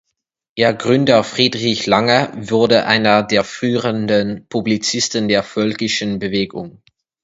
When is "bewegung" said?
6.17-6.81